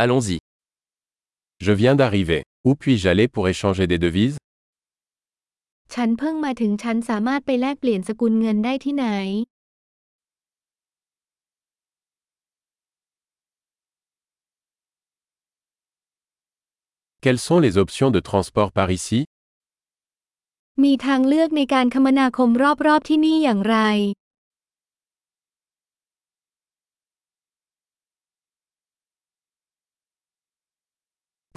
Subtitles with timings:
[0.00, 0.38] Allons-y.
[1.58, 2.44] Je viens d'arriver.
[2.64, 4.38] Où puis-je aller pour échanger des devises
[5.94, 9.06] ฉันเพิ่งมาถึงฉันสามารถไปแลกเปลี่ยนสกุลเงินได้ที่ไหน
[17.22, 19.20] Quelles sont les options de transport par ici
[20.82, 22.50] มีทางเลือกในการคมนาคม
[22.86, 23.76] รอบๆที่นี่อย่างไร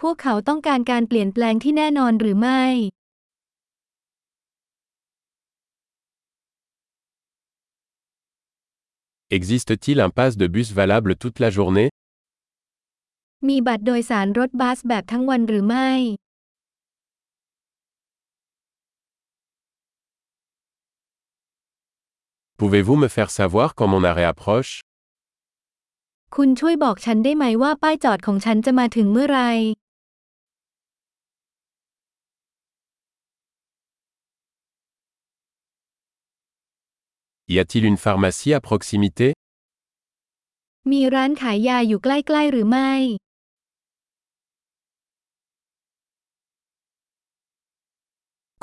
[0.00, 2.62] พวกเขาต้องการการเปลี่ยนแปลงที่แน่นอนหรือไม่
[9.36, 11.88] Existe-t-il un pass de bus valable toute la journée
[13.48, 15.90] มีบัตรโดยสารรถบัสแบบทั้งวันหรือไม่
[22.58, 24.72] Pouvez-vous me faire savoir quand mon arrêt approche
[26.39, 29.41] คุณช่วยบอกฉันได้ไหมว่าป้ายจอดของฉันจะมาถึงเมื่อไหร
[37.53, 39.27] Y a-t-il une pharmacie à proximité
[40.91, 42.91] มีร้านขายยาอยู่ใกล้ ๆ หรือไม่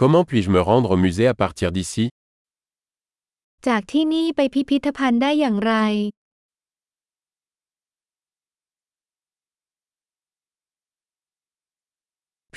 [0.00, 2.04] Comment puis-je me rendre au musée à partir d'ici
[3.66, 5.74] จากที่นี่ไปพิพิธภัณฑ์ได้อย่างไร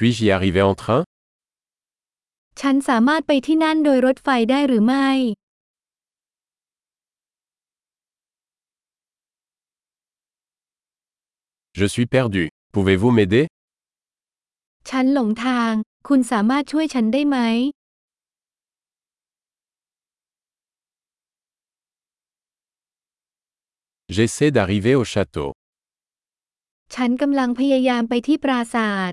[0.03, 1.03] Puis-je y arriver en train
[2.61, 5.09] ฉันสามารถไปที่นั่นโดยรถไฟได้หรือไม่
[11.79, 12.45] Je suis perdu.
[12.75, 13.47] Pouvez-vous m'aider
[14.91, 15.73] ฉันหลงทาง
[16.09, 17.39] คุณสามารถช่วยฉันได้ไหม
[24.15, 25.51] J'essaie d'arriver au château.
[26.95, 29.13] ฉันกำลังพยายามไปที่ปราสาท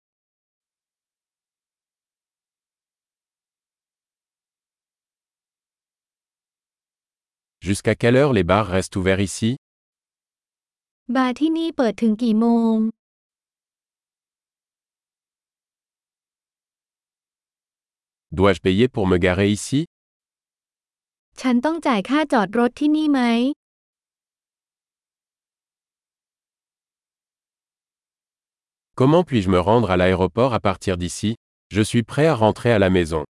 [7.66, 9.50] Jusqu'à quelle heure les bars restent ouverts ici
[11.14, 12.76] บาร์ที่นี่เปิดถึงกี่โมง
[18.36, 19.80] Dois-je payer pour me garer ici
[21.40, 23.20] ฉันต้องจ่ายค่าจอดรถที่นี่ไหม
[28.98, 31.30] Comment puis-je me rendre à l'aéroport à partir d'ici
[31.76, 33.22] Je suis prêt à rentrer à la maison.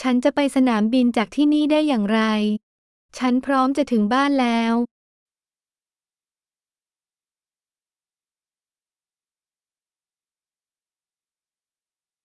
[0.00, 2.20] ฉันจะไปสนามบินจากที่นี่ได้อย่างไร
[3.17, 4.73] ฉันพร้อมจะถึงบ้านแล้ว